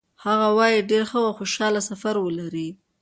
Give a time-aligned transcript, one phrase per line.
[0.25, 2.69] هغه وایي چې ډېر ښه او خوشحاله سفر ولرئ.